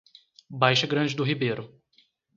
Baixa 0.63 0.87
Grande 0.87 1.13
do 1.15 1.23
Ribeiro 1.23 1.79